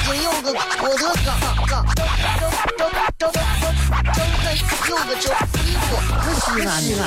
[0.00, 0.06] 哎哎哎哎！
[0.06, 1.34] 今有个我的哥
[1.66, 2.00] 哥，周
[2.38, 2.82] 周
[3.18, 3.36] 周周周
[4.88, 5.22] 有个周
[5.64, 5.92] 一哥，
[6.34, 7.02] 西安西安。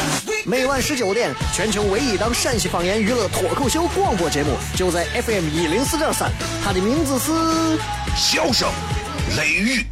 [0.46, 6.32] 每晚十九点，全球唯一档陕西方言娱乐脱口秀广播节目，就在 FM 一零四点三，
[6.64, 7.32] 它的名字是
[8.16, 8.70] 《笑声
[9.38, 9.86] 雷雨》。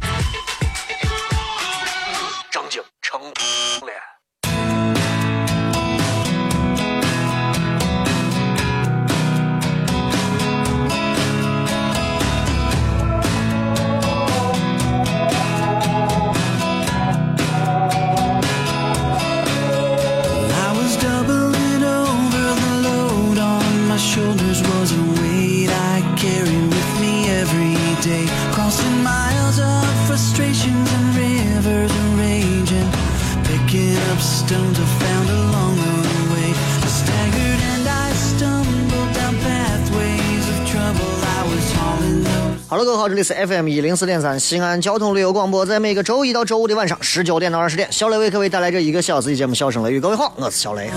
[42.74, 49.98] Hello，各位好，这里是 FM 一零四点三西安交通旅游广播，在每个周一到周五的晚上十九点到二十点，小雷为各位带来这一个小时的节目《笑声雷雨》。
[50.00, 50.90] 各位好，我是小雷。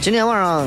[0.00, 0.66] 今天晚上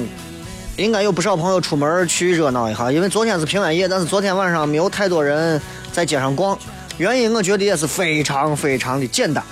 [0.77, 5.59] 应该有不少朋友出门去热闹一下，因为昨天是平安夜，但是昨天晚上没有太多人
[5.91, 6.55] 在街上逛，
[6.99, 9.43] 原因我觉得也是非常非常的简单。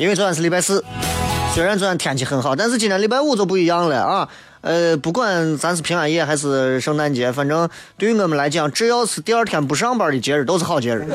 [0.00, 0.82] 因为昨天是礼拜四，
[1.54, 4.26] 虽然昨天天气很好，但是今天礼拜五就不一样了啊。
[4.62, 11.06] 呃，不管咱是平安夜还是圣诞节，反正对于我们来讲，只要是第二天不上班的节日，都是好节日。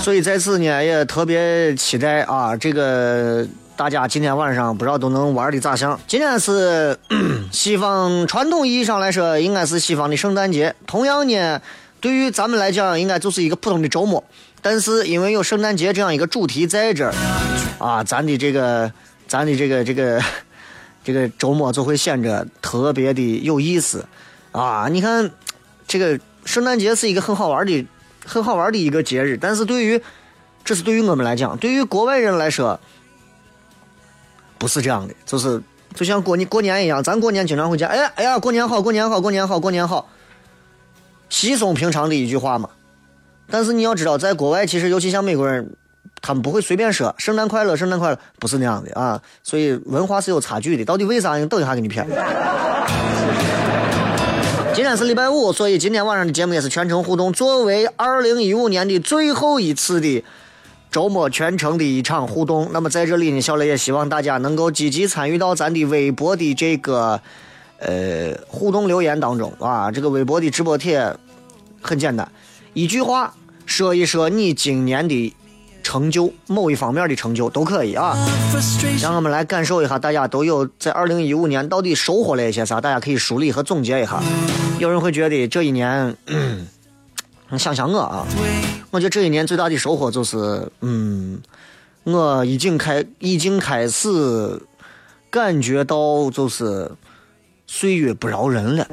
[0.00, 3.46] 所以在此呢，也特别期待啊，这个。
[3.78, 6.00] 大家今天晚上不知道都能玩的咋样？
[6.08, 6.98] 今天是
[7.52, 10.74] 西方传统意义上来说，应该是西方的圣诞节。
[10.84, 11.62] 同样呢，
[12.00, 14.24] 对于咱们来讲，应该就是一个普通的周末。
[14.60, 17.14] 但是因为有圣诞节这样一个主题在这儿，
[17.78, 18.92] 啊，咱的这个，
[19.28, 20.20] 咱的这个这个
[21.04, 24.04] 这个周末就会显得特别的有意思。
[24.50, 25.30] 啊，你看，
[25.86, 27.86] 这个圣诞节是一个很好玩的、
[28.26, 29.38] 很好玩的一个节日。
[29.40, 30.02] 但是对于，
[30.64, 32.80] 这是对于我们来讲，对于国外人来说。
[34.58, 35.62] 不是这样的，就是
[35.94, 40.08] 就像过年过年一样，咱过年经常会讲，哎呀哎呀，过年好，过年好，过年好，过年好，
[41.30, 42.68] 稀松平常的一句话嘛。
[43.50, 45.74] 但是你要知道，在国外，其实尤其像美国人，
[46.20, 49.22] 他们不会随便说“圣诞快乐，圣诞快乐”，不是那样的啊。
[49.42, 50.84] 所以文化是有差距的。
[50.84, 51.38] 到底为啥？
[51.46, 52.06] 等一下给你骗。
[54.74, 57.32] 今天是礼拜五，所以今天晚上的节目也是全程互动。
[57.32, 60.24] 作为二零一五年的最后一次的。
[60.90, 67.20] 周末全程的一场互动，那么在这里呢，小雷也希望大家能够积极参与到咱的微博的这个
[67.78, 69.90] 呃互动留言当中啊。
[69.90, 71.14] 这个微博的直播帖
[71.82, 72.30] 很简单，
[72.72, 73.34] 一句话
[73.66, 75.34] 说一说你今年的
[75.82, 78.16] 成就，某一方面的成就都可以啊。
[79.00, 82.80] 让我们来感受一下，大家都有在二零一五年到底收获了一些啥？
[82.80, 84.22] 大家可以梳理和总结一下。
[84.78, 86.16] 有人会觉得这一年。
[86.26, 86.68] 你
[87.50, 88.26] 你想想我啊，
[88.90, 91.40] 我觉得这一年最大的收获就是，嗯，
[92.04, 94.60] 我已经开已经开始
[95.30, 96.90] 感觉到就是
[97.66, 98.86] 岁月不饶人了。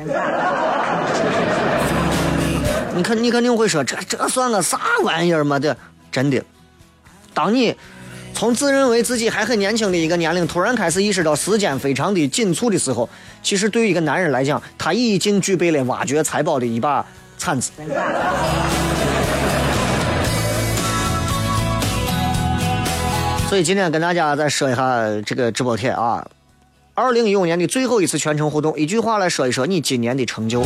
[2.95, 5.75] 你肯，你肯定会说，这这算个啥玩意儿嘛的？
[6.09, 6.41] 真的，
[7.33, 7.75] 当你
[8.33, 13.09] 从自认为自己还很年轻的一个年龄，突然开始意识到时间非常的紧促的时候，
[13.43, 17.05] 其实对于一个男人来讲，他已经具备了挖掘财宝的一把。
[17.45, 17.69] 铲子。
[23.47, 26.25] 所以今天跟大家再说一下这个直播贴啊，
[26.96, 30.64] 二零一五年的最后一次全程互动，一句话来说一说你今年的成就。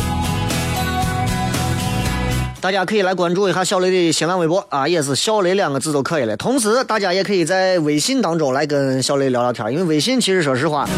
[2.62, 6.34] 大家可以来关注一下小雷的新浪微博啊，也是小雷两个字就可以了。
[6.38, 10.88] 同时，大家也可以在微信当中来跟小雷聊聊天，因为微信其实说实话，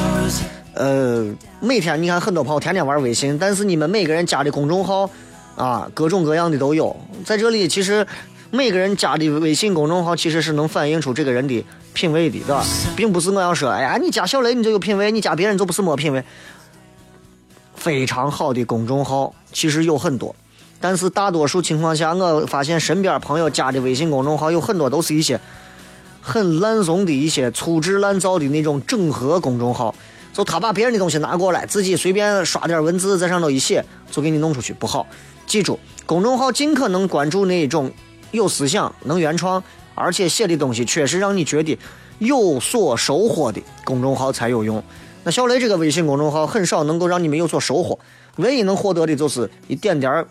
[0.75, 1.27] 呃，
[1.61, 5.11] 每天你看很多朋友天天玩微信，但是你们每个人加的公众号。
[5.57, 8.07] 啊，各种各样的都有，在这里其实
[8.51, 12.65] 每个人加的微信公众号其实是能反映出这个人的品味的，对吧？
[12.97, 16.25] 并不是我要说，哎呀，你加小雷你就有品味，你加别人就不是没品味。
[17.75, 20.35] 非常好的公众号其实有很多，
[20.81, 25.41] 但是大多数情况下，我发现身边朋友加的微信公众号有很多都是一些
[26.21, 29.93] 很烂怂的一些粗制滥造的那种整合公众号，
[30.33, 35.07] 就他把别人的东西拿过来，自己随便刷点文字在上头一写，就给你弄出去，不好。
[35.47, 37.91] 记住，公众号尽可能关注那一种
[38.31, 39.63] 有思想、能原创，
[39.95, 41.79] 而且写的东西确实让你觉得
[42.19, 44.83] 有所收获的公众号才有用。
[45.25, 47.99] 那小雷这个微信公众号很少能够让你们有所收获，
[48.37, 50.25] 唯一能获得的就是一点点。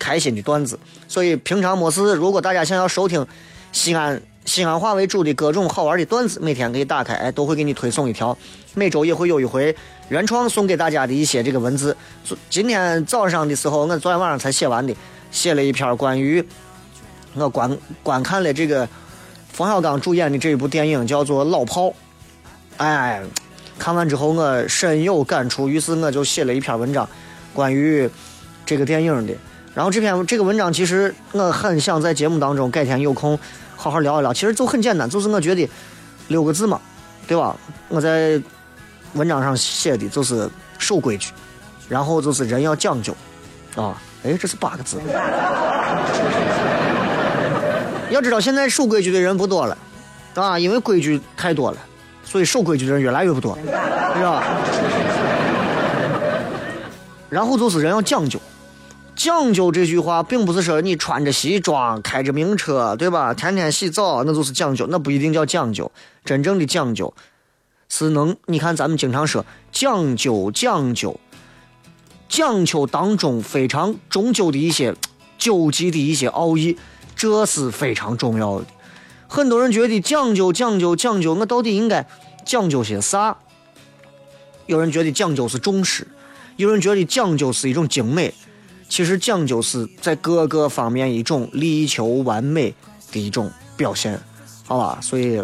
[0.00, 0.78] 开心的段子，
[1.08, 3.26] 所以平常没事，如果大家想要收听
[3.72, 8.36] 西安西安话为主的各种好玩的段子，每天可以打开，哎，都会给你推送一条。
[8.72, 9.76] 每周也会有一回
[10.08, 11.94] 原创送给大家的一些这个文字。
[12.48, 14.96] 今天早上的时候，我昨天晚上才写完的，
[15.30, 16.42] 写了一篇关于
[17.34, 18.88] 我观观看了这个
[19.52, 21.88] 冯小刚主演的这一部电影，叫做《老炮》。
[22.78, 23.22] 哎，
[23.78, 27.06] 看完之后我深有感触，于是我就写了一篇文章，
[27.52, 28.08] 关于
[28.64, 29.34] 这个电影的。
[29.74, 33.38] 然后这篇这个文章，其实我很想在节目当中改天有空
[33.78, 34.34] 好好聊一聊。
[34.34, 35.70] 其实就很简单，就是我觉得
[36.26, 36.80] 六个字嘛，
[37.28, 37.54] 对吧？
[37.88, 38.42] 我在
[39.14, 41.30] 文章上写的就是守规矩，
[41.88, 43.14] 然后就是人要讲究
[43.76, 43.96] 啊。
[44.24, 45.00] 哎，这是八个字。
[48.10, 49.78] 要知道现在守规矩的人不多了
[50.34, 51.78] 啊，因为规矩太多了，
[52.24, 54.42] 所以守规矩的人越来越不多，对吧？
[57.30, 58.40] 然后就是人要讲究。
[59.18, 63.34] 讲究这句话，并不是说你穿着西装、开着名车，对吧？
[63.34, 65.90] 天天洗澡，那就是讲究，那不一定叫讲究。
[66.24, 67.12] 真正的讲究，
[67.88, 71.18] 是能你看咱们经常说讲究、讲究、
[72.28, 74.94] 讲究当中非常终究的一些
[75.36, 76.78] 究极的一些奥义，
[77.16, 78.66] 这是非常重要的。
[79.26, 82.06] 很多人觉得讲究、讲究、讲究，我到底应该
[82.44, 83.36] 讲究些啥？
[84.66, 86.06] 有人觉得讲究是重视，
[86.54, 88.32] 有人觉得讲究是一种精美。
[88.88, 92.74] 其实讲究是在各个方面一种力求完美
[93.12, 94.18] 的一种表现，
[94.64, 94.98] 好吧？
[95.02, 95.40] 所以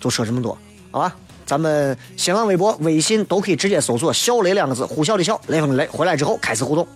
[0.00, 0.56] 就说这么多，
[0.90, 1.14] 好吧？
[1.44, 5.86] 咱们新浪微博、微信都可以直接搜索“小雷”两个字，呼啸的啸，雷锋的雷。
[5.88, 6.86] 回来之后开始互动。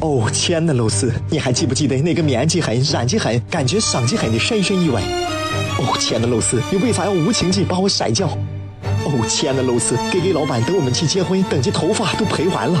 [0.00, 5.02] 哦，亲爱的露丝，你还记不记得那个面积狠、染技狠、感觉伤及狠的深深意外？
[5.78, 8.28] 哦，亲爱的露丝，你为啥要无情地把我甩掉？
[9.04, 12.80] 哦，亲爱的露丝给给老板等我们去结婚，等级头发都赔完了。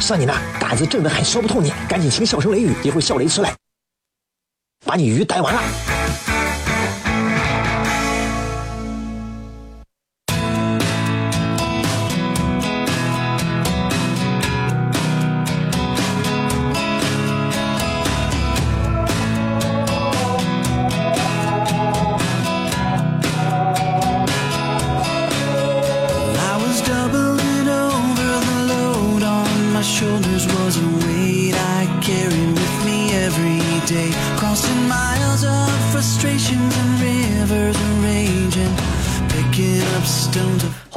[0.00, 3.54] 算你那胆子正的很，说不透你，赶紧请小声雷雨，一会儿笑雷出来，
[4.84, 5.95] 把你鱼逮完了。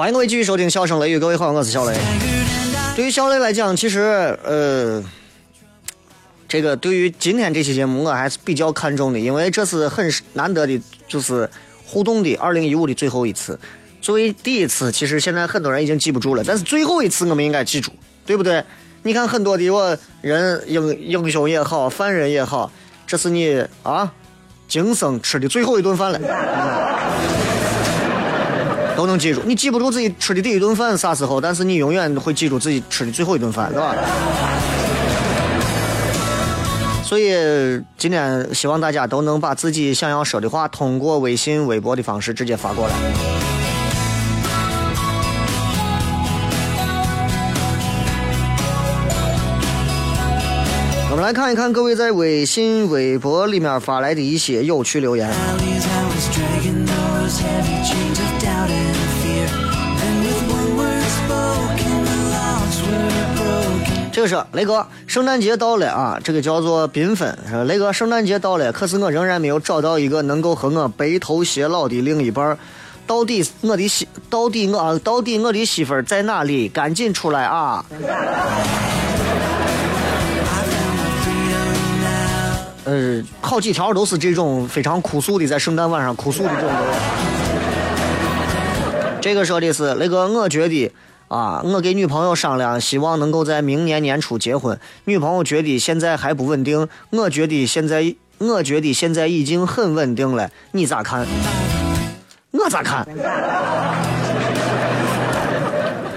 [0.10, 1.96] 迎各位继续收听《笑声雷雨》，各位好，我是小雷。
[2.96, 4.00] 对于小雷来讲，其实
[4.44, 5.04] 呃，
[6.48, 11.48] 这个对于今天这期节目，我还是比较看重的，因为这是很难得的，就是
[11.86, 13.60] 互动的二零一五的最后一次。
[14.02, 17.92] 作为第一次，其实现在很多人已经记不住了，但是最后一次我们应该记住，
[18.26, 18.64] 对不对？
[19.04, 22.72] 你看很多的我人英英雄也好，犯人也好，
[23.06, 24.12] 这是你啊，
[24.68, 26.20] 今生吃的最后一顿饭了。
[29.10, 33.96] 都能记住，你记不住自己吃的第一顿饭啥时候，但是你永远会记住自己吃的最后一顿饭，对吧？
[37.04, 37.32] 所以
[37.98, 42.94] 今天希望大家都能把自己想要说的话，通过微信、微博的方式直接发过来。
[51.10, 55.28] 我们来看一看各位在微信、微博里面发来的一些有趣留言。
[64.20, 67.34] 这个说雷哥，圣诞节到了啊，这个叫做缤纷。
[67.68, 72.58] 雷哥，圣诞节到了，可是我仍然没有找到一个能够和我白头偕老的另一半。
[73.08, 76.68] 到底我的媳，到底我，到底我的媳妇在哪里？
[76.68, 77.86] 赶紧出来啊！
[82.84, 86.70] 呃，好几条都是这种非常哭诉的，在圣诞晚上哭诉的这种。
[89.22, 90.92] 这个说的是雷哥，我觉得。
[91.30, 94.80] 啊，我给女朋友商量，希望能够在明年年初结婚。
[95.06, 100.50] 女朋友觉得现在还不稳定，我觉得现在，我觉得现在已经很稳定了。
[100.72, 101.28] 你咋看？
[102.50, 103.08] 我咋看？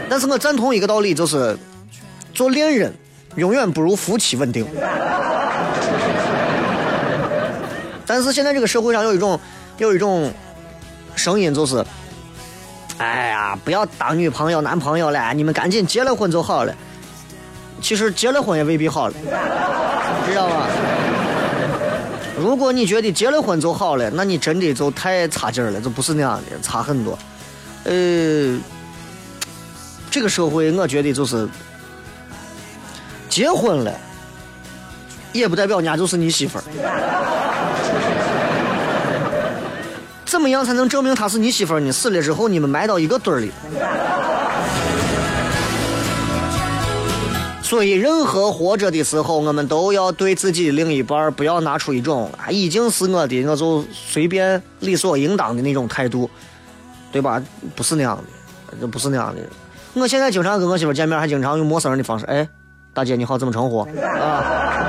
[0.08, 1.58] 但是我赞同一个道理，就是
[2.32, 2.94] 做恋人
[3.36, 4.66] 永远不如夫妻稳定。
[8.06, 9.38] 但是现在这个社会上有一种
[9.76, 10.32] 有一种
[11.14, 11.84] 声音，就是。
[13.02, 16.72] 哎呀，不要当女朋友、男朋友了，你们赶紧结了婚就好了。
[17.80, 19.14] 其实结了婚也未必好了，
[20.24, 20.68] 知道吧？
[22.38, 27.18] 如果你觉得结了婚就好了，那你真的就太差劲了，就不是那样的，差很多。
[27.82, 28.56] 呃，
[30.08, 31.48] 这个社会我觉得就是
[33.28, 33.92] 结婚了，
[35.32, 36.64] 也不代表人家就是你媳妇儿。
[40.32, 41.92] 怎么样才能证明她是你媳妇儿呢？
[41.92, 43.52] 死了之后你们埋到一个堆儿里。
[47.62, 56.30] 所以，任何活着的时候，我们都要对自己的另一半不要拿出一种啊已经是我的，我就随便理所应当的那种态度，
[57.12, 57.42] 对吧？
[57.76, 58.22] 不是那样的，
[58.80, 59.42] 这不是那样的。
[59.92, 62.48] 我现在经常跟我媳妇见面，还经常用陌生人的方式，哎，
[62.94, 63.80] 大姐你好，怎么称呼？
[64.18, 64.86] 啊。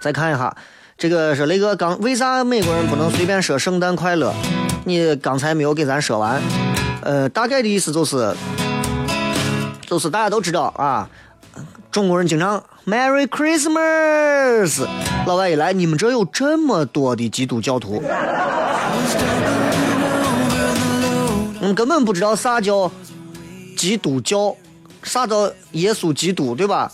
[0.00, 0.56] 再看一下。
[0.96, 4.32] 这个是雷哥刚，为啥美国人不能随便说圣诞快乐？
[4.84, 6.40] 你刚才没有给咱说完。
[7.02, 8.32] 呃，大概的意思就是，
[9.86, 11.08] 就是大家都知道啊，
[11.90, 14.86] 中国人经常 Merry Christmas，
[15.26, 18.00] 老外一来，你们这有这么多的基督教徒，
[21.60, 22.90] 嗯，根本不知道啥叫
[23.76, 24.54] 基督教，
[25.02, 26.90] 啥叫耶稣基督，对吧？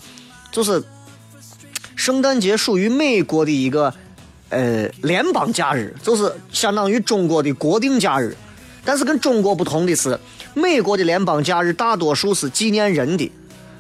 [0.51, 0.83] 就是。
[2.01, 3.93] 圣诞节属于美国的一个，
[4.49, 8.35] 呃，联邦假日，就是相当于中国的国定假日。
[8.87, 10.19] 但是跟中国不同的是，
[10.55, 13.31] 美国的联邦假日大多数是纪念人的，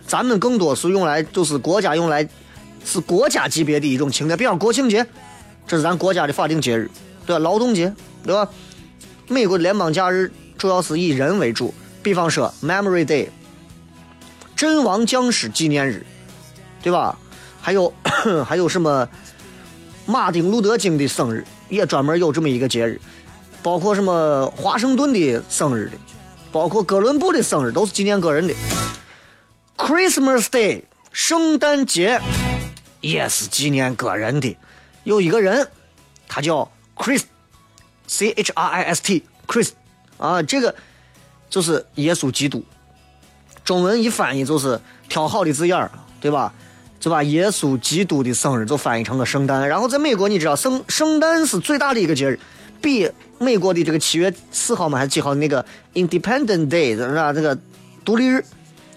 [0.06, 2.28] 咱们更多是用来就是国家用来
[2.84, 5.06] 是国家级别的一种情感，比方国庆节，
[5.66, 6.90] 这是咱国家的法定节日，
[7.24, 7.38] 对吧？
[7.38, 7.90] 劳动节，
[8.22, 8.46] 对吧？
[9.28, 11.72] 美国的联邦假日主要是以人为主，
[12.02, 13.28] 比方说 Memory Day，
[14.54, 16.04] 阵亡将士纪念日，
[16.82, 17.18] 对吧？
[17.60, 17.92] 还有
[18.46, 19.08] 还有什么？
[20.06, 23.00] 马丁路德金的生日也专门有这么一个节日，
[23.62, 25.92] 包括什么华盛顿的生日的，
[26.50, 28.54] 包括哥伦布的生日都是纪念个人的。
[29.76, 32.20] Christmas Day 圣诞节
[33.00, 34.56] 也是纪念个人的。
[35.04, 35.68] 有一个人，
[36.26, 39.70] 他叫 Chris，C H R I S T，Chris
[40.16, 40.74] 啊，这个
[41.48, 42.64] 就是耶稣基督。
[43.64, 46.52] 中文一翻译就是挑好的字眼儿，对吧？
[47.00, 52.38] 就把耶稣基督的生日就翻译成了圣诞，然后在美国，你知道圣圣诞是最大的一个节日，
[52.80, 55.64] 比美国的这个七月四号嘛还是几号那个
[55.94, 57.32] Independent Day 是吧？
[57.32, 57.58] 这个
[58.04, 58.44] 独立日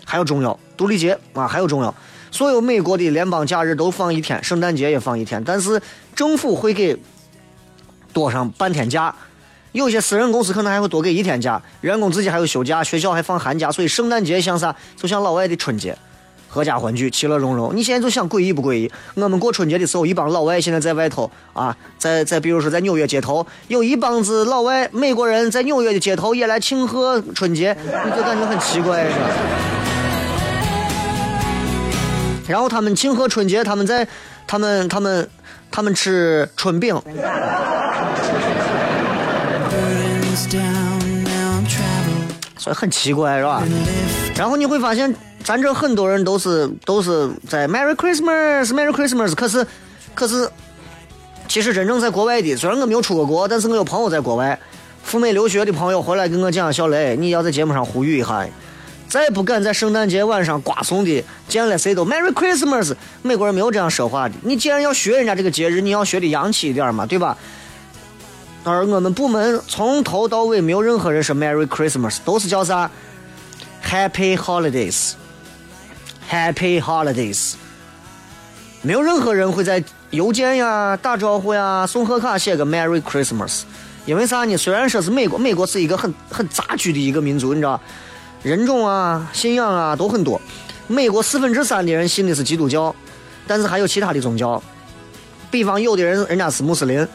[0.03, 1.95] 还要重要，独立节啊还要重要。
[2.29, 5.81] 所有美国的联邦假日都放一天，圣诞节也放一天，但是
[6.13, 6.97] 政府会给
[8.11, 9.15] 多上半天假，
[9.71, 14.75] 有些私人公司可能还会多给一天假，员工自己还有休假，学校还放寒假，所以圣诞节像啥？
[14.97, 15.97] 就像老外的春节。
[16.53, 17.75] 合家欢聚，其乐融融。
[17.75, 18.91] 你现在就想诡异不诡异？
[19.15, 29.25] 我们过春节的时候，一帮老外现在在外头啊，在在，比如说在纽约街头，有一帮子老外美国人在纽约的街头也来庆贺春节，你就感觉很奇怪是吧？
[32.47, 34.07] 然后他们庆贺春节，他们在，
[34.45, 35.27] 他们他们
[35.71, 36.95] 他们吃春饼，
[42.59, 43.63] 所以很奇怪是吧？
[44.37, 45.11] 然后你会发现。
[45.43, 49.35] 咱这很多人都是都是在 Merry Christmas，Merry Christmas。
[49.35, 49.67] 可是，
[50.15, 50.49] 可是，
[51.49, 54.57] 其实真正在国外的，虽然我没有出过国，但是我有朋友在国外，
[55.03, 58.47] 赴美留学的朋友回来跟我讲：“小雷，你要在节目上呼吁一下，
[59.09, 62.95] 再不敢在圣诞节晚上刮送的，见了谁都 Merry Christmas。
[63.21, 64.35] 美国人没有这样说话的。
[64.43, 67.37] 你既然要学人家这个节日，你要学的洋气一点嘛，对吧？
[68.63, 72.89] 而我们部门从头到尾没有任何人说 Merry Christmas，都是叫啥
[73.85, 75.15] Happy Holidays。
[76.29, 77.53] Happy Holidays！
[78.81, 83.61] 没有任何人会在邮件呀、打招呼呀、送贺卡写个 Merry Christmas，
[84.05, 84.57] 因为啥呢？
[84.57, 87.79] 虽然说是美国，美国是一个很很杂居的一个民族，你知道，
[88.41, 90.41] 人种啊、信仰啊都很多。
[90.87, 92.93] 美国四分之三的人信的是基督教，
[93.47, 94.61] 但是还有其他的宗教。
[95.49, 97.07] 比方有的人人家是穆斯林，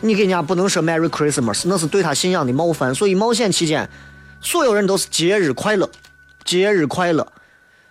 [0.00, 2.94] 你给人家不能说 Merry Christmas，那是对他信仰的冒犯。
[2.94, 3.88] 所以冒险期间，
[4.40, 5.90] 所有人都是节日快乐，
[6.44, 7.30] 节日快乐。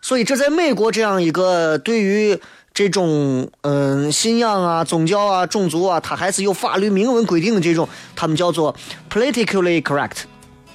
[0.02, 2.40] 所以，这在美国这样一个对于
[2.74, 8.74] 这种嗯信仰啊、宗教啊、种族啊，它还是有法律明文规定的这种，他们叫做
[9.12, 10.24] politically correct，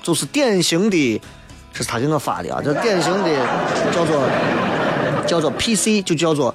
[0.02, 1.20] 就是典型的，
[1.72, 3.30] 这是他给我发的啊，这典型的
[3.92, 4.28] 叫做
[5.26, 6.54] 叫做 PC，就叫做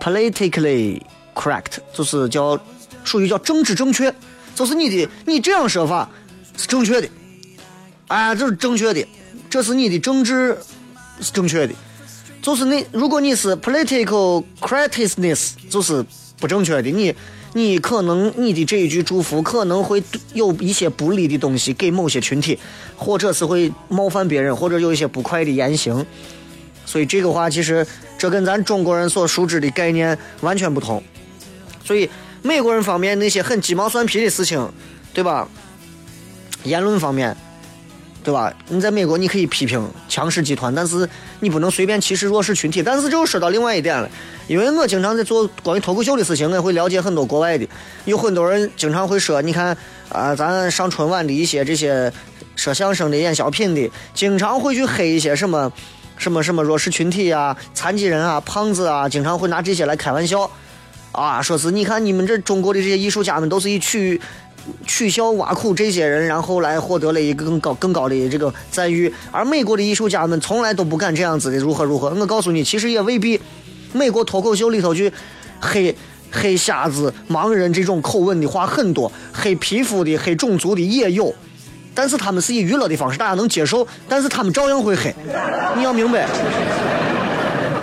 [0.00, 1.00] politically
[1.34, 2.58] correct，就是叫
[3.04, 4.12] 属于叫政治正确，
[4.54, 6.10] 就是你的你这样说法
[6.58, 7.08] 是正确的，
[8.08, 9.06] 哎，这是正确的，
[9.48, 10.58] 这是你的政治
[11.20, 11.72] 是正确的。
[12.42, 16.04] 就是你，如果你是 political correctness，就是
[16.38, 16.90] 不正确的。
[16.90, 17.14] 你，
[17.52, 22.58] 你可能你的这一句祝福可能会有一些不利的东西给某些群体，
[22.96, 26.04] 或者是会冒犯别人，或者有一些不快的言行。
[26.86, 31.02] 所以这个话其实这跟咱中国人所熟知的概念完全不同。
[31.84, 32.08] 所以
[32.42, 34.66] 美国人方面那些很鸡毛蒜皮的事情，
[35.12, 35.46] 对吧？
[36.64, 37.36] 言论方面。
[38.22, 38.52] 对吧？
[38.68, 41.08] 你在美国你可以批评强势集团，但是
[41.40, 42.82] 你不能随便歧视弱势群体。
[42.82, 44.08] 但是这又说到另外一点了，
[44.46, 47.66] 因为我经常在做关于脱口秀的事情，我会了解很多国外的，
[48.04, 49.74] 有很多人经常会说，你看
[50.10, 52.12] 啊，咱上春晚的一些这些
[52.56, 55.72] 说相声的、演小品的，经常会去黑一些什么
[56.18, 60.50] 什么什么弱势群体啊、残疾人啊、胖子啊，经常会拿这些来开玩笑，
[61.12, 64.20] 啊，说是你看你们这中国的这些艺术家们都是以取。
[64.86, 69.12] 取笑挖苦这些人，然后来获得了一个更高更高的这个赞誉。
[69.30, 72.10] 而美国的艺术家们从来都不敢这样子的，如何如何？
[72.10, 73.40] 我告诉你，其实也未必。
[73.92, 75.12] 美国脱口秀里头去
[75.60, 75.94] 黑
[76.30, 81.34] 黑瞎子、盲人这种口吻的话很多，黑皮肤的、黑种族的也有，
[81.94, 85.14] 但是他们是以娱乐的方式，大家能接受，但是他们照样会黑。
[85.76, 86.28] 你要明白，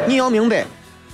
[0.08, 0.66] 你要明白，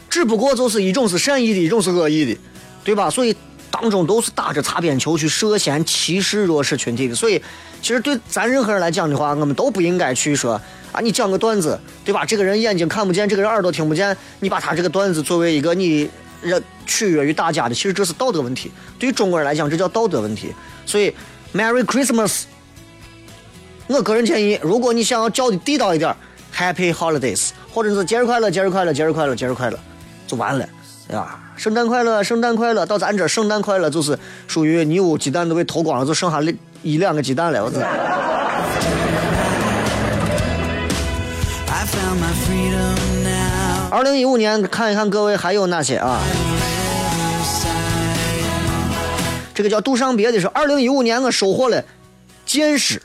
[0.10, 2.38] 只不过就是一种是善意的，一种是恶意的，
[2.84, 3.10] 对吧？
[3.10, 3.36] 所以。
[3.74, 7.42] 当中都是打着擦边球去涉嫌歧视弱势群体的，所以
[7.82, 10.62] 其实对咱任何人来讲的话，我们都不应该去说
[10.92, 12.24] 啊，你讲个段子，对吧？
[12.24, 16.08] 这个人眼睛看不见，这个人耳朵听不见，你把他这个段子作为一个你
[16.44, 18.72] 让取悦于大家的，其实这是道德问题。
[19.00, 20.54] 对于中国人来讲，这叫道德问题。
[20.86, 21.12] 所以
[21.52, 22.44] ，Merry Christmas，
[23.88, 26.16] 我个人建议，如果你想要叫的地道一点
[26.56, 29.80] ，Happy Holidays，或者是节日快乐，节日快乐，节日快乐，节日快乐，
[30.28, 30.70] 就完了，
[31.08, 31.43] 对吧？
[31.56, 32.86] 圣诞快乐，圣诞快乐！
[32.86, 36.42] 到咱这，圣诞快乐就是属于你屋鸡蛋都被偷光了，就剩下
[36.82, 37.64] 一两个鸡蛋了。
[37.64, 37.80] 我操！
[43.92, 46.20] 二零一五年，看一看各位还有哪些啊？
[49.54, 51.84] 这个叫杜尚别的是，二零一五年我收获了
[52.46, 53.00] 见识。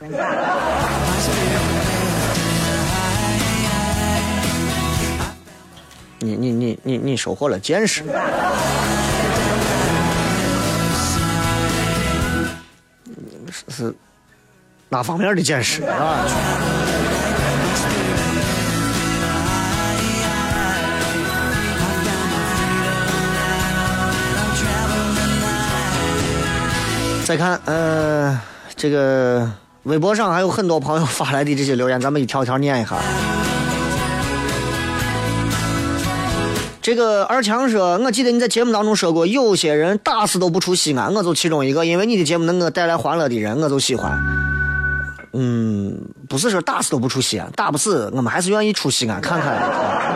[6.19, 8.03] 你你你你你收获了见识，
[13.69, 13.95] 是
[14.89, 16.25] 哪方面的见识啊？
[27.25, 28.41] 再看，呃，
[28.75, 29.49] 这个
[29.83, 32.97] 微博上还有很多朋友发来的这些留言，咱们一条条念一下。
[36.89, 44.11] 这个二强说，我记得你在节目当中说过，有些人打死都不出西安，我就其中一个，因为你的节目能给我带来欢乐的人，我就喜欢。
[45.33, 45.95] 嗯，
[46.27, 49.53] 不是说打死都不出西安，打不死，我们还是愿意出西安 看看。
[49.53, 50.15] 啊，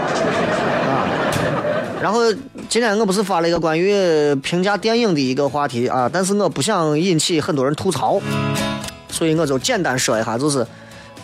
[2.02, 2.22] 然后
[2.68, 8.20] 今天我不是发了一个关于评价电影的一个话题啊，但是我不想引起很多人吐槽，
[9.10, 10.66] 所以我就简单说一下，就是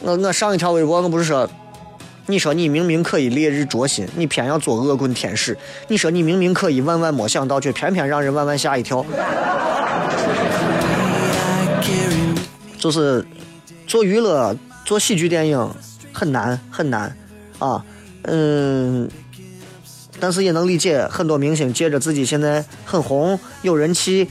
[0.01, 1.49] 我我上一条微博我不是说。
[2.29, 5.57] 你说你明明可以烈日灼心，你偏要做恶棍天使。
[5.87, 9.03] 你说你明明可以万万没想到，却偏偏让人万万吓一跳。
[12.77, 13.25] 就是
[13.87, 15.69] 做娱乐、做喜剧电影
[16.13, 17.17] 很难很难
[17.57, 17.83] 啊，
[18.25, 19.09] 嗯，
[20.19, 24.29] 但是也能理解很多明星借着自己现在很红、有人气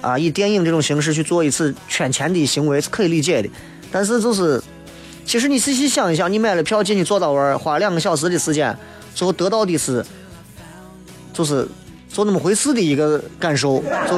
[0.00, 3.50] 啊，以电影这种形式去做一次圈钱的行为是可以理解的，
[3.90, 4.62] 但是就是。
[5.28, 8.74] 其实你仔细想一想，你买了票进去坐到玩儿，花两个小时的时间，
[9.14, 10.02] 最后得到的是，
[11.34, 11.68] 就是
[12.10, 13.84] 就那么回事的一个感受。
[14.08, 14.16] 就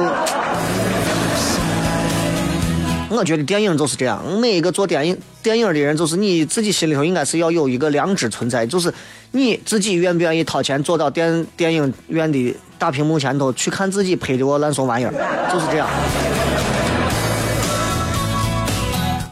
[3.09, 8.93] 我觉得电影就是这样，每一个做电影电影的人，就是你自己心里头应该是要有一个良知存在，就是
[9.31, 15.11] 你自己愿不愿意掏钱坐到电电影院的大屏幕前头去看自己拍的我烂怂玩意儿，
[15.51, 15.89] 就是这样。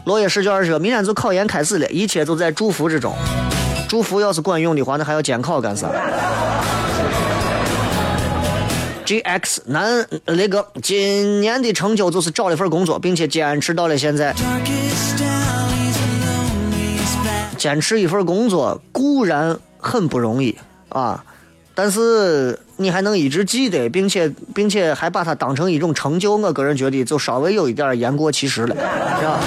[0.04, 3.14] 落叶试卷说，明天就考研开始了，一切都在祝福之中。
[3.88, 5.88] 祝福要是管用的话，那还要监考干啥
[9.04, 14.34] ？G X 男雷哥今年的成就就是找了份工作，并且坚持到了现在。
[17.58, 20.56] 坚持一份工作固然很不容易
[20.88, 21.24] 啊，
[21.74, 28.74] 但是你还能一直记得，并且并且还把它当成一种成就，我个人觉得就稍微有一点言过其实了，
[29.18, 29.40] 是吧？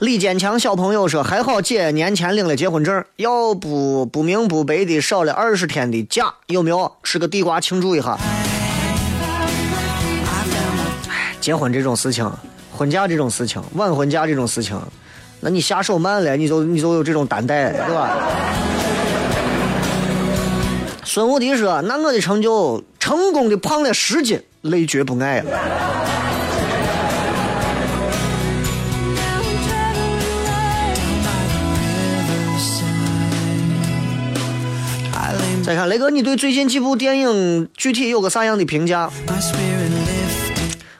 [0.00, 8.18] 李坚强小朋友说：“还好姐年前领了结婚证，要不不明不白的少了二十天的假，有没有吃个地瓜庆祝一下？”
[11.40, 12.28] 结婚这种事情，
[12.72, 14.76] 婚假这种事情，晚婚假这种事情，
[15.38, 18.16] 那你下手慢了，你就你就有这种担待，对吧？
[21.14, 25.44] 孙无敌说：“那我的成就，成功的胖了十斤，累觉不爱了。”
[35.62, 39.10] 再看雷哥，你对最近几部电影具体有个啥样的评价？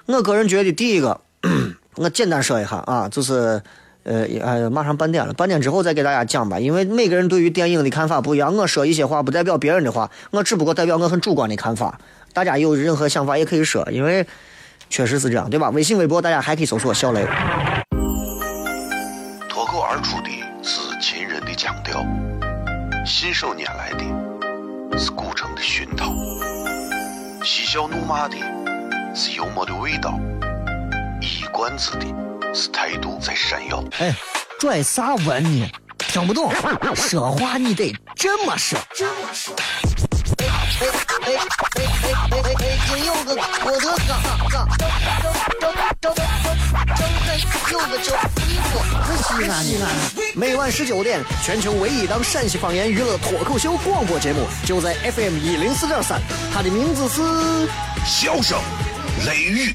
[0.04, 1.18] 我个人觉得，第一个，
[1.96, 3.62] 我简单说一下啊，就是，
[4.04, 6.58] 呃，哎，马上半点了，半点之后再给大家讲吧。
[6.58, 11.98] 因为每个人对于电影的看法不一样，我说一些话不代表别人的话，我只不过代表我很主观的看法。
[12.32, 14.26] 大家有任何想法也可以说，因为
[14.88, 15.70] 确实是这样，对吧？
[15.70, 17.26] 微信、微博大家还可以搜索“小雷”。
[19.48, 20.30] 脱口而出的
[20.62, 22.04] 是秦人的腔调，
[23.06, 24.98] 信手拈来的。
[24.98, 26.12] 是古城的熏陶，
[27.42, 28.36] 嬉笑怒骂的
[29.14, 30.20] 是幽默的味道，
[31.18, 32.04] 一冠子的
[32.54, 33.82] 是态度在闪耀。
[33.98, 34.14] 哎，
[34.58, 35.70] 拽啥文呢？
[35.98, 36.52] 听不懂，
[36.94, 38.78] 说话你得这么说。
[40.38, 41.36] 哎哎哎哎
[42.02, 42.78] 哎哎哎！
[42.88, 43.34] 今有个
[43.64, 43.96] 我的哥哥，
[44.48, 44.58] 张
[45.60, 46.14] 张张张张
[47.70, 48.42] 有个叫你
[48.74, 48.76] 我，
[49.22, 49.84] 西安西安。
[50.34, 56.20] 每晚十九点，全球唯一档陕西方言娱乐脱口秀广播节目，就在 FM 一零四点三，
[56.52, 57.22] 它的名字是
[58.04, 58.58] 《笑声
[59.26, 59.70] 雷雨》。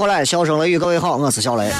[0.00, 1.70] 回来，笑声雷雨，各位好，我是小雷。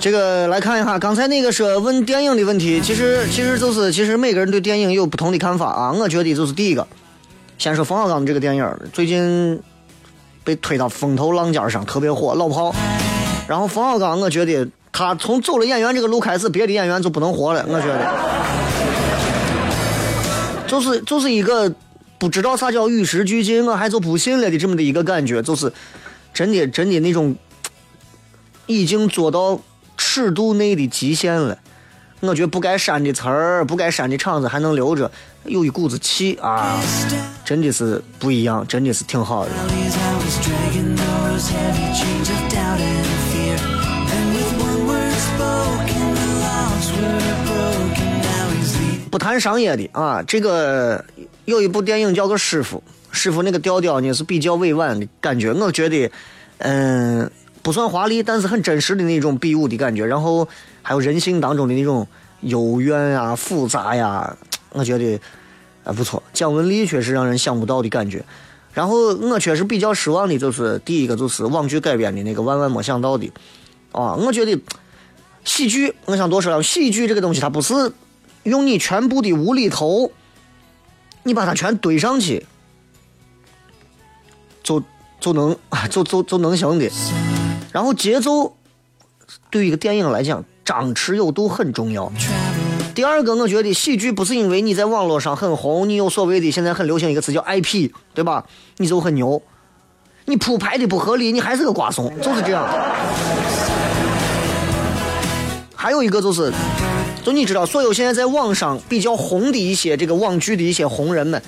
[0.00, 5.92] 这个来看一下，刚才那个说问电影的问题，其实其实就是其实每个人对电影有不同的看法啊。
[5.92, 6.84] 我觉得就是第一个，
[7.56, 9.62] 先说冯小刚这个电影，最近
[10.42, 12.74] 被推到风头浪尖上，特别火，老炮。
[13.46, 17.66] 然后冯小刚，我觉得他从走了演员这个路开始，别的演员就不能活了。
[17.68, 18.14] 我觉得，
[20.68, 21.74] 就是就是一个
[22.16, 25.72] 不知道啥叫与时俱进，我还就不信了的这么的一个感觉，就是
[26.32, 27.34] 真的真的那种
[28.66, 29.60] 已经做到
[29.96, 31.58] 尺度内的极限了。
[32.20, 35.10] 我觉得不该删的词儿，不该删的场子还能留着，
[35.42, 36.80] 有一股子气啊，
[37.44, 39.50] 真的是不一样，真的是挺好的。
[49.14, 51.04] 不谈商业的啊，这个
[51.44, 52.78] 有一部电影叫做《师傅》，
[53.12, 56.10] 师傅那个调调呢是比较委婉的感觉，我觉得，
[56.58, 57.30] 嗯，
[57.62, 60.48] 不算华丽，但是很真实的那种比武的感觉，然后
[60.82, 62.04] 还有人性当中的那种
[62.40, 64.36] 幽怨啊、复杂呀，
[64.70, 65.20] 我觉得
[65.84, 66.20] 啊不错。
[66.32, 68.24] 蒋雯丽确实让人想不到的感觉，
[68.72, 73.30] 然后我确实比较失望的就是第一个就是网剧改编的那个《万万没想到的》，
[73.96, 74.60] 啊，我觉得
[75.44, 77.92] 喜剧，我想多说两句，喜剧这个东西它不是。
[78.44, 80.10] 用你全部的无厘头，
[81.22, 82.46] 你把它全堆上去，
[84.62, 84.82] 就
[85.18, 85.56] 就能
[85.90, 86.90] 就就就能行的。
[87.72, 88.54] 然后节奏
[89.50, 92.12] 对于一个电影来讲，张弛有度很重要。
[92.94, 98.44] 第二个，我觉得喜剧不是因为你在网络上很红，你有所谓的现在很流行一个词叫 IP，对吧？
[98.76, 99.42] 你就很牛。
[100.26, 102.66] 你铺排的不合理，你还是个瓜怂，就是这样。
[105.74, 106.52] 还有一个就是。
[107.24, 111.42] 就你知道，所有现在在网上比较红的一些这个网剧的一些红人们，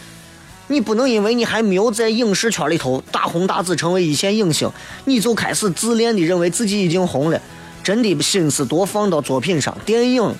[0.68, 4.70] 你不能因为你还没有在影视圈里头大红大紫成为一线影星，
[5.04, 7.38] 你就开始自恋的认为自己已经红了。
[7.84, 10.34] 真的心思多放到作品上，电影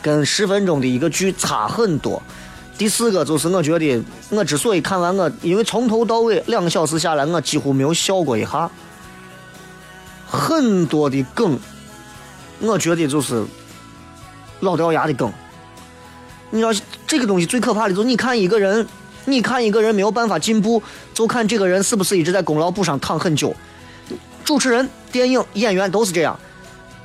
[0.00, 2.22] 跟十分钟的一个剧差很多。
[2.78, 8.70] 第四个就是我觉得，我之所以看完我，因为从头到尾两个小时下来，我几乎没有笑过一下。
[10.26, 11.58] 很多的梗，
[12.60, 13.44] 我觉得就是。
[14.62, 15.30] 老掉牙的梗。
[16.50, 16.72] 你知道
[17.06, 18.86] 这个东西最可怕的就是你看一个人，
[19.24, 23.54] 你看一个人没有办法进步，就看这个人是不是一直在功劳簿上躺很久。
[24.44, 26.38] 主持人、电影演员都是这样，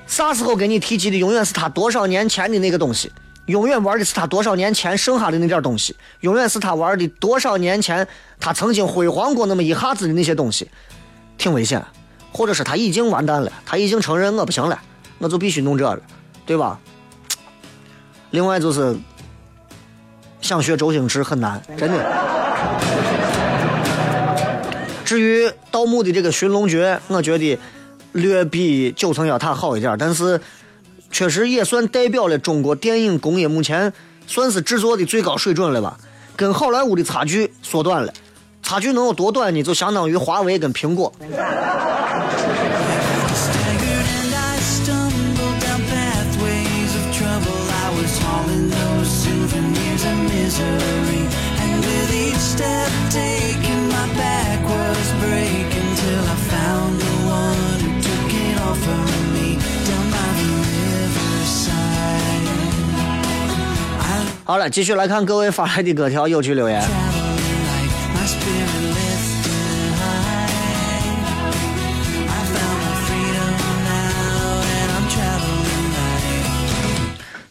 [0.06, 3.12] 啥时候给你提及的永远是他多少年前的那个东西，
[3.46, 8.08] 永远玩的是他多少年前剩下的那点东西，永远是他玩的多少年前
[8.40, 10.70] 他曾经辉煌过那么一下子的那些东西，
[11.38, 11.84] 挺危险。
[12.34, 14.80] 或者是他已经完蛋了，他已经承认我不行了，
[15.18, 16.00] 我就必须弄这了，
[16.46, 16.80] 对吧？
[18.32, 18.96] 另外就是
[20.42, 21.98] 想学周星驰很难，真的。
[25.06, 27.58] 至于盗墓的这个寻龙诀，我觉得
[28.12, 30.40] 略比九层妖塔好一点，但是
[31.10, 33.94] 确实也算代表了中国电影工业目前
[34.26, 35.98] 算是制作的最高水准了吧？
[36.36, 38.14] 跟好莱坞的差距缩短了，
[38.62, 39.64] 差距能有多短呢？
[39.64, 41.12] 就相当于华为跟苹果。
[64.44, 66.82] 好了，继续来看各位发来的各条有趣留言。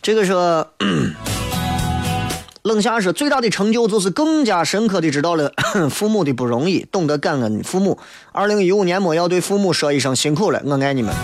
[0.01, 0.67] 这个说，
[2.67, 5.53] 冷夏说最大的成就就是更加深刻的知道了
[5.89, 7.97] 父母的不容易，懂得感恩父母。
[8.33, 11.15] 二零一五年末要对父母说一声辛苦了，我爱你们。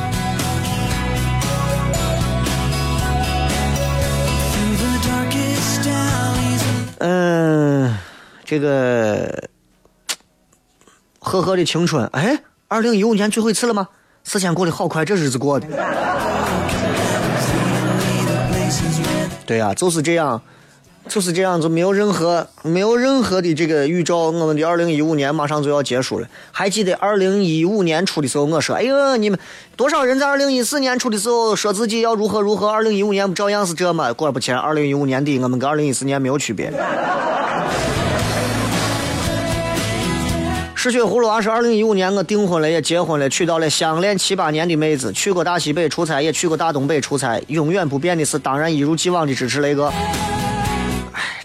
[7.00, 7.98] 嗯，
[8.44, 9.48] 这个
[11.18, 13.88] 赫赫的青春，哎，二零一五年最后一次了吗？
[14.22, 15.66] 时间过得好快，这日子过的。
[19.44, 20.40] 对呀，就是这样，
[21.08, 26.28] 就是这样，就没有任何没有任何的这个预兆，我们的二零一五年马上就要结束了。
[26.50, 29.38] 还记得二零一五年初的时候，我说：“哎呦，你们
[29.76, 36.72] 多少人在二零一四年初的时候说自己要如何如何，二零一五年不照样是这吗？”果不其然，二零一五年底我们跟二零一四年没有区别。
[40.74, 47.40] 失血葫芦娃是二零一五年，我订婚了，也结婚了，娶到了相恋七八年的妹子，去过大西北出差，也去过大东北出差。
[47.48, 49.92] 永远不变的是，当然一如既往的支持雷哥。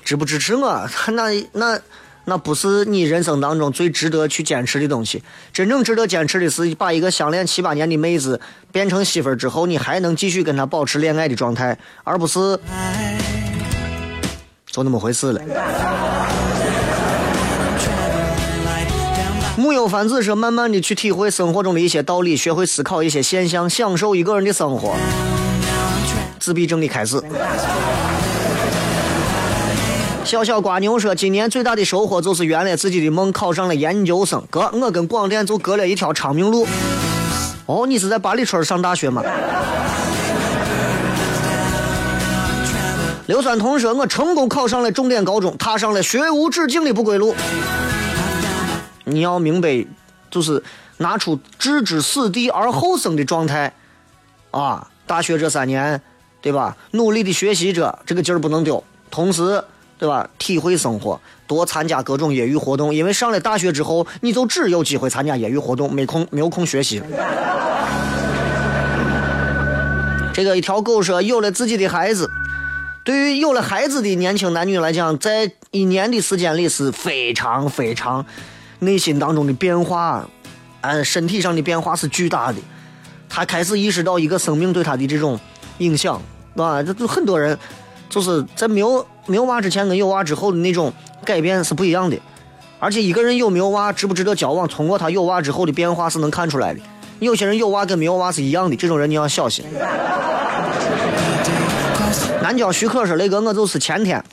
[0.07, 0.89] 支不支持我？
[1.11, 1.77] 那那
[2.23, 5.21] 那不是你人生当中最值得去坚持的东西。
[5.51, 8.39] 真正值得坚持的是，把一个相恋七八年的妹子
[8.71, 12.57] 变成媳妇儿之后，你还能继续跟她保持恋爱的状态，而不是
[14.71, 15.41] 就那么回事了。
[19.57, 24.95] 木有凡子说：“慢慢的去体会生活中的一些道理，学会思考一些现象，享受一个人的生活。”
[26.39, 27.21] 自闭症的开始。
[30.27, 34.43] 小小瓜牛说：“今年最大的收获就是圆了自己的梦，考上了研究生。
[34.49, 36.67] 哥，我跟广电就隔了一条昌明路。
[37.65, 39.23] 哦，你是在八里村上大学吗？”
[43.27, 47.33] 硫酸铜说：“我成功考上了重点高中，踏上了学无止境的不归路。”
[49.05, 49.87] 你要明白，
[50.29, 50.61] 就是
[50.97, 53.71] 拿出置之死地而后生的状态，
[54.51, 54.89] 啊！
[55.05, 56.01] 大学这三年，
[56.41, 56.75] 对吧？
[56.91, 58.83] 努力的学习着，这个劲儿不能丢。
[59.09, 59.63] 同时，
[59.97, 60.29] 对吧？
[60.37, 62.93] 体会生活，多参加各种业余活动。
[62.93, 67.01] 因为上了大学之后，你就只有机会参加业余活动，没空没有空学习。
[70.33, 72.29] 这个一条狗说，有了自己的孩子，
[73.03, 78.25] 对于有了孩子的年轻男女来讲，在一年的时间里是非常非常。
[78.79, 80.29] 内心当中的变化，
[80.81, 82.59] 嗯，身体上的变化是巨大的。
[83.27, 85.39] 他开始意识到一个生命对他的这种
[85.79, 86.21] 影响，
[86.55, 87.57] 啊，这就很多人
[88.09, 90.91] 就是在没有没有娃之前跟有娃之后的那种
[91.25, 92.17] 改变是不一样的。
[92.79, 96.79] 而且一个人有没有娃，值不值得交往，通过他有娃之后的变化是能看出来的。
[97.19, 99.65] 有些人有娃跟没有娃是一样的，这种人你要小心。
[102.43, 104.23] 南郊徐克说：“雷哥，我就是前天。”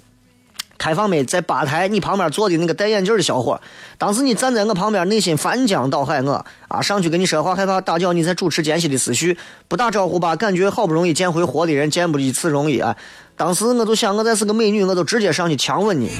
[0.78, 3.60] 开放没在吧台，你旁边坐的那个戴眼镜的小伙，
[3.96, 9.36] 当时你站在我旁边，内心翻江倒海，我啊上去跟你说话，害怕打搅你在主持间隙的思绪，
[9.68, 12.96] 不打招呼吧，感觉好不容易见回活的人，见不一次容易啊。
[13.36, 16.10] 当时我就想，我再是个美女，我就直接上去强吻你。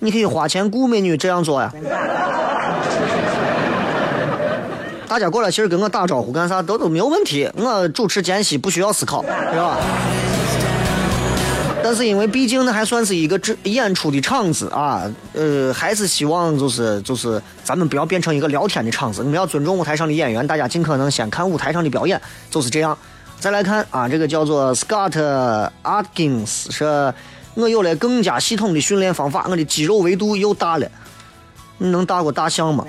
[0.00, 1.72] 你可以花钱雇美女这样做呀。
[5.06, 9.78] 大家过来，其实跟我打招呼干啥都都没有问题，我主持间隙不需要思考，是吧？
[11.84, 15.02] 但是因为毕竟那还算是一个这演出的场子啊，
[15.34, 22.18] 呃，还是希望就是就是咱们不要变成一个聊天的场子，你们要尊重舞台上的演员，大家尽可能先看舞台上的表演，
[22.50, 22.96] 就是这样。
[23.38, 27.12] 再来看啊，这个叫做 Scott Atkins 说，
[27.52, 30.90] 我有了更加系统的训练方法，我的肌肉维度又大了。
[31.76, 32.86] 你能大过大象吗？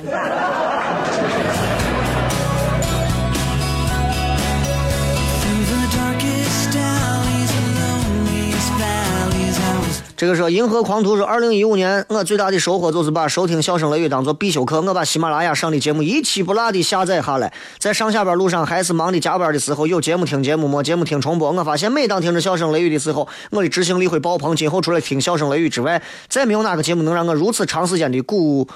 [10.18, 14.82] 这个说银河狂徒说，二零一五年我最大的收获就是把收听笑声雷雨当做必修课。
[14.82, 21.52] 我把喜马拉雅上的节目一期不落的下载下来，在上下班路上还是忙的加班的时候，有节目听节目，没节目听重播。
[21.52, 24.56] 我发现每当听着笑声雷雨的时候，我的执行力会爆棚。
[24.56, 28.70] 今后除了听笑声雷雨之外，再没有哪个节目能让我如此长时间的鼓，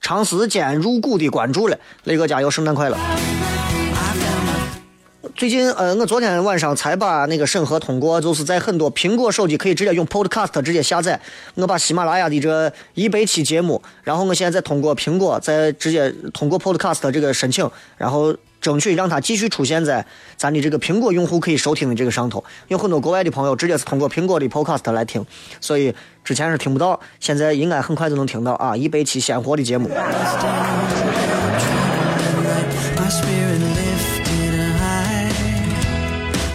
[0.00, 1.76] 长时间入股的关注了。
[2.04, 2.96] 雷哥加油，圣诞快乐！
[5.34, 11.18] 最近，呃，我昨天晚上才把那个审核通过，就是在很多苹果手机可以直接用 Podcast 直接下载。
[11.54, 20.04] 我把喜马拉雅的这一百期节目，然后我现在再通过苹果再直接通过 Podcast 这个申请，然后争取让它继续出现在
[20.36, 22.44] 咱的这个苹果用户可以收听的这个上头。
[22.68, 25.24] 有很多国外的朋友直接是通过苹果的 Podcast 来听，
[25.60, 25.92] 所以
[26.22, 28.76] 之前是听不到，现在应该很快就能听到啊！
[28.76, 29.90] 一百期鲜活的节目。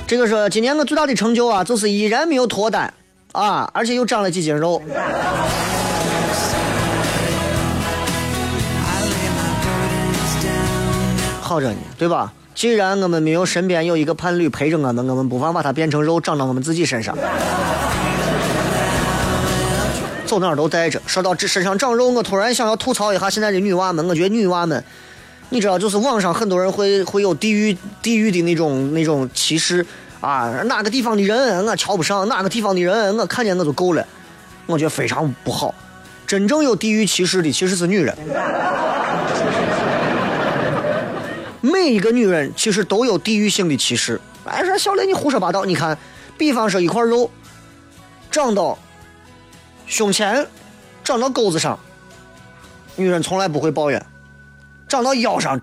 [0.07, 2.93] 这个是今年我最大的成就啊，就是依然没有脱单
[3.33, 4.81] 啊，而且又长了几斤肉。
[11.41, 12.31] 好着呢，对吧？
[12.55, 17.13] 既然我们没有身边有一个伴侣陪着我们，我们不妨把它变成肉长到我们自己身上。
[20.25, 21.01] 走哪儿都带着。
[21.05, 24.07] 说到这身上长肉，我突然想要吐槽一下现在的女娃们。
[24.07, 24.81] 我觉得女娃们。
[25.49, 29.85] 你知道，就是网上很多人会会有地域地域的那种那种歧视
[30.19, 34.05] 啊，哪个地方的人我瞧不上，哪个地方的人我看见我就够了，
[34.65, 35.73] 我觉得非常不好。
[36.25, 38.13] 真正有地域歧视的其实是女人，
[41.61, 44.19] 每一个女人其实都有地域性的歧视。
[44.43, 45.97] 哎，说小雷你胡说八道，你看，
[46.37, 47.31] 比方说一块肉
[48.29, 48.77] 长到
[49.85, 50.45] 胸前，
[51.05, 51.79] 长到沟子上，
[52.97, 54.05] 女人从来不会抱怨。
[54.87, 55.59] 长到腰上，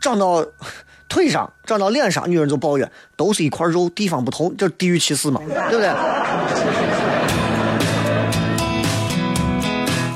[0.00, 0.44] 长到
[1.08, 5.90] 腿上，长到脸上，女人就抱怨，都是一块肉，地方不同，这地域歧视嘛，对不对？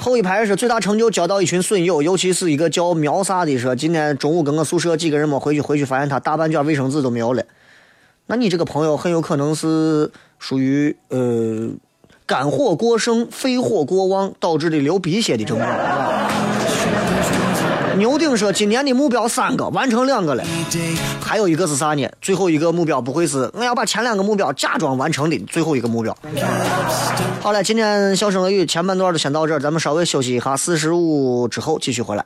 [0.00, 7.42] 后一排是最大成就，交到一群损友，尤其是一个叫苗啥的，说今天中午跟我宿舍几个人没回去，回去发现他大半卷卫生纸都没有了。
[8.26, 11.68] 那你这个朋友很有可能是属于呃
[12.26, 15.68] 肝火过盛、肺火过旺导致的流鼻血的症状。
[17.98, 20.44] 牛顶说：“今年的目标三个，完成两个了，
[21.20, 22.08] 还有一个是啥呢？
[22.22, 26.16] 最后一个目标不会是我要把前两个目标假装完成的最后一个目标。”
[27.42, 32.24] 好了，今天笑声俄语前半段就先到这儿，咱们稍微休息一下，四十五之后继续回来。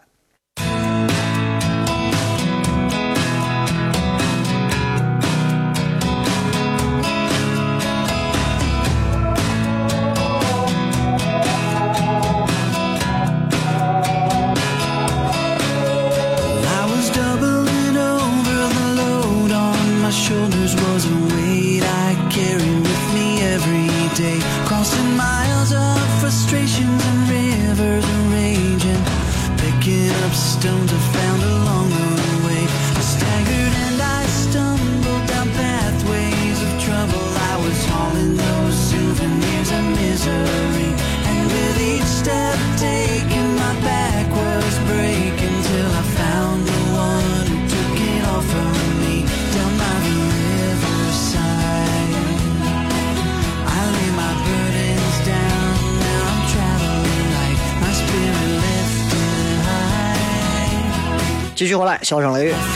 [62.12, 62.71] 笑声雷雨。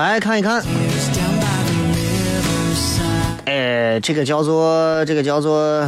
[0.00, 0.64] 来看一看，
[3.44, 5.86] 哎，这个叫做这个叫做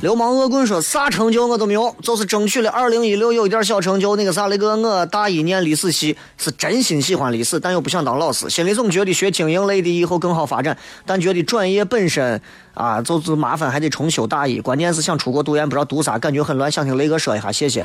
[0.00, 4.14] 流氓恶棍说啥成就我都没有，就是争取了二零一六有一点小成就。
[4.14, 12.40] 那个啥，那个我大一念历史系，是真心喜欢历史，但又不想当老师，心里总觉得学经营类的以后更好发展，但觉得专业本身
[12.74, 14.60] 啊就是麻烦，还得重修大一。
[14.60, 17.84] 关键是想出国读研，不知道读啥，感觉很乱，想听雷哥说一下，谢谢。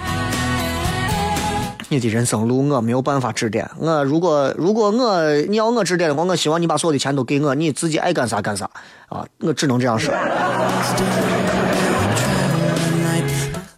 [1.93, 8.67] 你的人生路我没有办法指点，我如果如果我你要我指点的话，我希望你把所有的钱都给我，你自己爱干啥干啥
[9.09, 10.11] 啊，我只能这样说。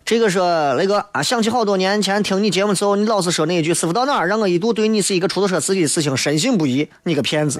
[0.05, 6.87] 这个说雷哥啊，想起好多年前听你节目时候，你老是说那一句“师傅到哪儿”，让我一度对你是一个出租车司机的事情深信不疑。
[7.03, 7.59] 你个骗子，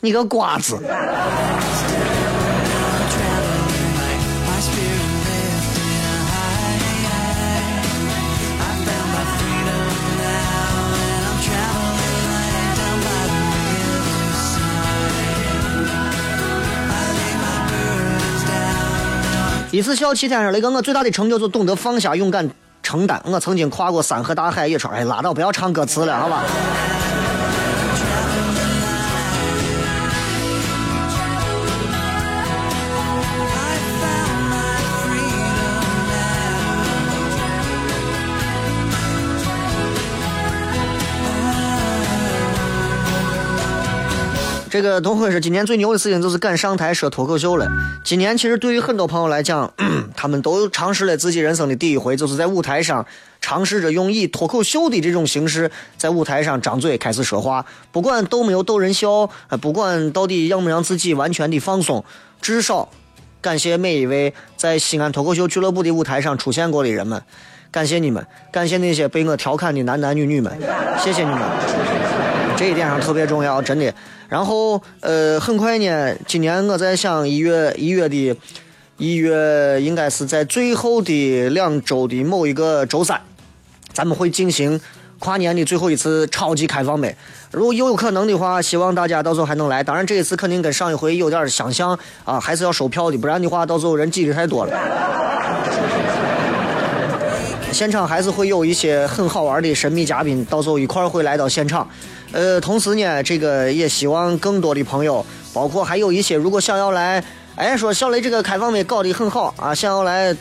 [0.00, 0.78] 你个瓜子。
[19.78, 22.50] 一次笑七天上，雷哥，我最大的成就就懂得放下，勇敢
[22.82, 23.22] 承担。
[23.24, 26.42] 我曾经跨过山和大海，也说，哎，拉倒，不要唱歌词了，好吧。
[44.70, 47.66] 这个都会是今年最牛的事情，就是敢上台说脱口秀了。
[48.04, 49.72] 今年其实对于很多朋友来讲，
[50.14, 53.04] 他们都尝试了自己人生的第一回，就是在舞台上
[53.40, 57.64] 尝试着用以脱口秀的这种形式，在舞台上张嘴开始说话。
[57.90, 59.28] 不管逗没有逗人笑，
[59.60, 62.04] 不管到底让不让自己完全的放松，
[62.42, 62.88] 至少
[63.40, 67.22] 感谢每一位在西安脱口秀俱乐部的舞台上出现过的人们，
[67.70, 70.52] 感谢你们，感谢那些被我调侃的男男女女们，
[71.02, 71.40] 谢谢你们，
[72.56, 73.92] 这一点上特别重要，真的。
[74.28, 78.36] 然后，呃，很快呢，今年我在想一月一月的，
[78.98, 83.18] 一月应该是在最后的两周的某一个周三，
[83.92, 84.78] 咱们会进行
[85.18, 87.16] 跨年的最后一次超级开放麦。
[87.50, 89.82] 如果有可能的话，希望大家到时候还能来。
[89.82, 95.97] 当然，这一次肯定跟上一回有点相像啊，还是要收票的，不然的话，到时候人挤的太多了。
[97.72, 101.88] 现场还是会有一些很好玩的神秘嘉宾，到时候一块儿会来到现场。
[102.32, 107.22] 呃，同时呢，这个也希望更多的朋友，包括还有一些如果想要来，
[107.54, 110.34] 哎，说小雷这个开放麦搞得很好啊，想要来，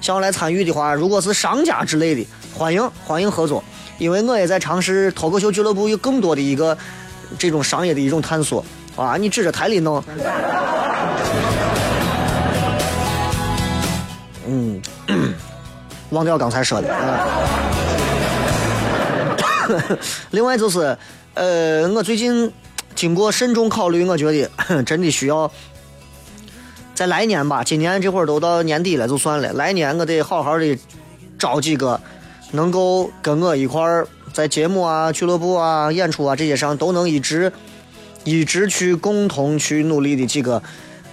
[0.00, 3.62] 想要来参与的话，如果是商家之类的，欢迎欢迎合作，
[3.98, 6.76] 因为我也在尝试脱口秀俱乐部有更多的一个
[7.38, 8.64] 这种商业的一种探索。
[8.94, 10.02] 啊，你指着台里弄，
[16.10, 17.28] 忘掉刚才说的啊。
[20.32, 20.96] 另外就是。
[21.34, 22.52] 呃，我最近
[22.96, 24.50] 经过慎重考虑，我觉得
[24.82, 25.48] 真的需要
[26.96, 27.62] 在来年吧。
[27.62, 29.52] 今年这会儿都到年底了，就算了。
[29.52, 30.76] 来年我得好好的
[31.38, 32.00] 找几个
[32.50, 37.52] 能够跟我一块儿在节目啊、俱乐部啊、演出啊这些上都能一直
[38.24, 40.60] 一直去共同去努力的几个，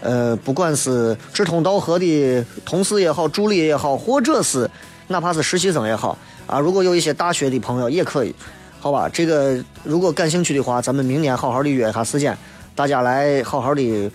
[0.05, 4.69] 呃，不管是志同道合的同事也好、助理也好，或者是
[5.07, 8.33] 哪怕是实习生也好啊，如果有一些大学的朋友也可以。
[8.79, 12.37] 好吧，这个如果感兴趣的话，咱们明年好好的约一下时间，
[12.75, 14.11] 大家来好好的、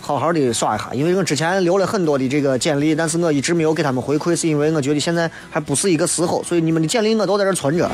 [0.00, 0.88] 好好的耍一下。
[0.92, 7.92] 因为我之前留了很多的这个简历，但是我一直没有给他们回馈，是因为我觉得现在还不是一个时候，所以你们的简历我都在这存着啊。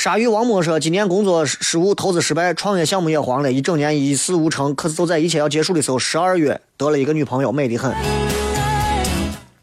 [0.00, 4.74] 鲨鱼王默说，今年工作失误，投资失败，创业项目也黄了，一整年一事无成。
[4.74, 7.92] 可是就在一切要结束的时候，十二月得了一个女朋友，美得很。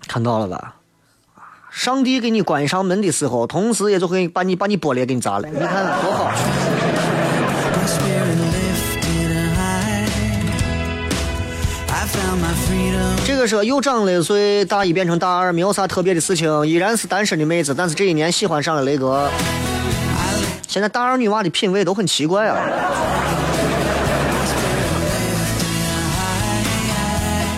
[0.08, 0.76] 看到了吧？
[1.72, 5.50] 上帝给你关上门的时候，同时也就会把你把你玻璃给你砸了。
[5.50, 6.32] 你看多好！
[13.26, 17.74] 这个说又长了一岁，大一变成大二，没有啥特别的事情，依然是单身的妹子。
[17.76, 19.28] 但是这一年喜欢上了雷哥。
[20.68, 22.58] 现在大二女娃的品味都很奇怪啊！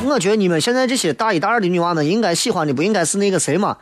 [0.05, 3.77] 我觉得你们现在这些大一大二的女娃们，应该喜欢的不应该是那个谁嘛？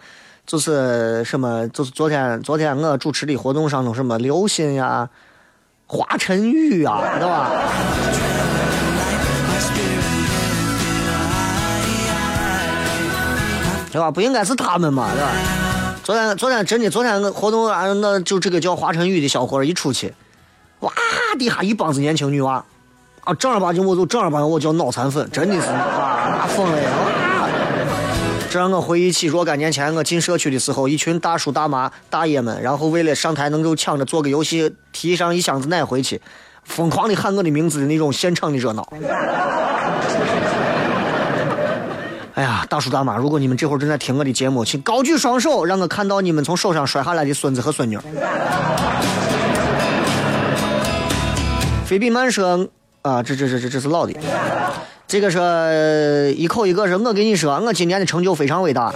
[0.45, 5.09] 就是什么，就是昨天昨天我主持的活动上头什么刘星呀、
[5.85, 7.51] 华晨宇呀，对吧？
[13.91, 14.09] 对吧？
[14.09, 15.66] 不应该是他们嘛，对吧？
[16.07, 20.13] 昨天昨天真的昨天活动啊，那就这个叫华晨宇的小伙一出去，
[20.79, 20.89] 哇，
[21.37, 22.63] 底下一帮子年轻女娃，
[23.25, 26.89] 啊，正儿八经我就正儿八经我叫脑残粉，真的是啊，疯了呀。
[28.49, 36.21] 这让我回忆起若干年前我进社区的时候，一群大叔大妈大爷们，然后为了上台能够抢着做个游戏，提上一箱子奶回去，
[36.63, 38.89] 疯狂的喊我的名字的那种现场的热闹。
[42.37, 47.97] 哎呀，大叔大妈，如果你们这会儿正在听我的节目，请高举双手，让我看到你们从手上摔下来的孙子和孙女。
[51.83, 52.67] 菲比曼说
[53.01, 54.13] ：“啊，这这这这这是老的，
[55.07, 58.93] 这个是一口一个是我跟你说，我今年的成就非常伟大，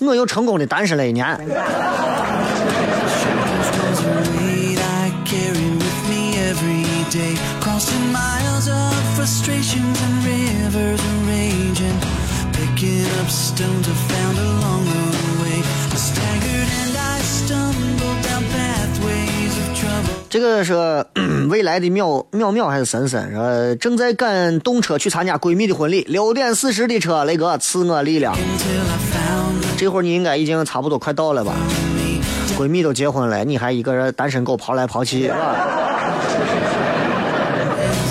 [0.00, 1.38] 我又成功的单身了一年。”
[20.28, 20.74] 这个是
[21.48, 23.32] 未来的淼淼淼还是森森？
[23.32, 28.36] 说正在赶动车去参加闺蜜的婚礼，六点四十的车，雷哥赐我力量。
[29.78, 31.54] 这会儿你应该已经差不多快到了吧？
[32.58, 35.56] 闺蜜都结婚了，你还一个人单身狗跑来跑去，是吧？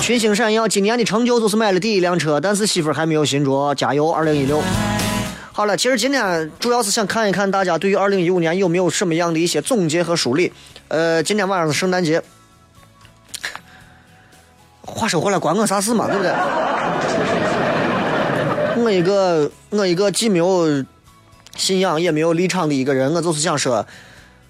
[0.02, 4.62] 群星闪耀，今年的成就就是买了第一辆车，但是媳妇还没有新着，加油，二零一六。
[5.56, 10.52] 好了，其实今天主要是想看一看大家对于二零一五年有没有什么样的一些总结和梳理。
[10.90, 12.22] 呃，今天晚上是圣诞节，
[14.82, 16.34] 话说回来关我啥事嘛，对不对？
[18.84, 20.84] 我一个我一个既没有
[21.56, 23.88] 信仰也没有立场的一个人，我就是想说，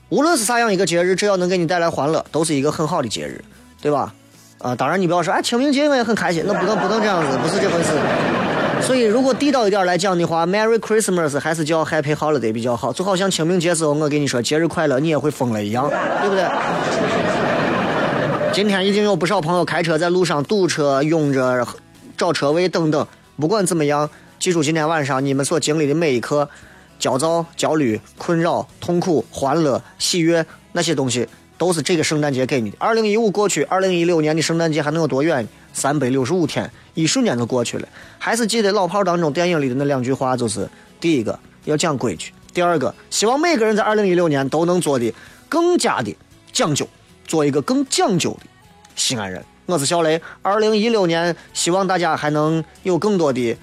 [0.09, 3.45] 无论是啥样一个节日，只要能给你带来欢乐，都是一个很好的节日，
[3.79, 4.11] 对吧？
[4.57, 7.91] 啊，当然你不要说，哎，清明节我也很开心，那不能不能这样子，不是这回事。
[8.85, 15.89] 所以如果地道一点来讲的话，Merry Christmas 还是叫 Happy Holiday 比较好，就好像清明节时候我跟你说节日快乐，你也会疯了一样，
[16.21, 16.45] 对不对？
[18.53, 21.67] 今天已经有不少朋友开车在路上堵车、拥着、
[22.15, 23.07] 找车位等等。
[23.37, 24.07] 不管怎么样，
[24.37, 26.47] 记住今天晚上你们所经历的每一刻，
[26.99, 31.27] 焦躁、焦虑、困扰、痛苦、欢乐、喜悦那些东西。
[31.57, 32.75] 都是这个圣诞节给你的。
[32.77, 35.47] 二零一五过去，二零一六年的圣诞节还能有多远？
[35.71, 37.87] 三百六十五天，一瞬间就过去了。
[38.17, 40.67] 还是记得老炮儿当中电影里的那两句话，就是
[40.99, 45.13] 第一个要讲规矩，第二个希望每个人在二零一六年都能做的
[45.47, 46.15] 更加的
[46.51, 46.87] 讲究，
[47.27, 48.47] 做一个更讲究的
[48.95, 49.45] 西安人。
[49.67, 53.55] 我是小雷，二零一六年希望大家还能有更多的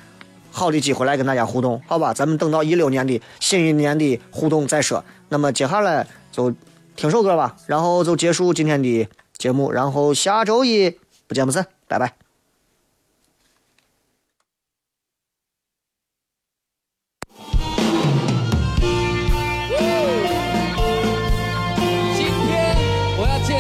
[0.53, 2.15] 好的机会来跟大家互动，好吧？
[2.15, 5.05] 咱们等到一六年的新一年的互动再说。
[5.29, 6.55] 那么接下来就。
[6.95, 9.09] 听首歌吧，然后就结束今天的
[9.39, 12.22] 节目，然后下周一不见不散，拜拜。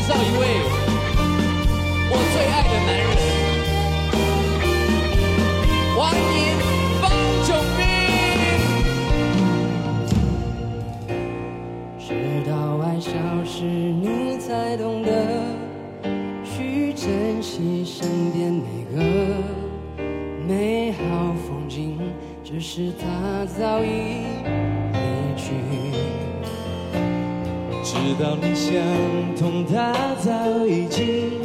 [0.02, 0.42] 绍一位
[2.10, 3.10] 我最爱的男人，
[5.96, 6.22] 欢迎。
[11.98, 12.08] 直
[12.44, 13.10] 到爱消
[13.44, 15.10] 失你才懂得
[16.44, 19.00] 去珍惜身边每个
[20.46, 21.98] 美好风景，
[22.42, 24.26] 只是他早已
[27.92, 28.72] 知道你想
[29.36, 31.41] 通，他早已经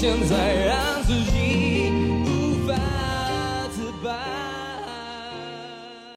[0.00, 0.77] 现在。